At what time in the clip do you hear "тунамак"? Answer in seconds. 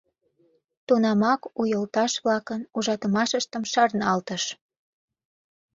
0.87-1.41